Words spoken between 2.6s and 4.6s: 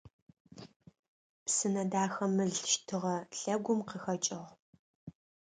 щтыгъэ лъэгум къыхэкӏыгъ.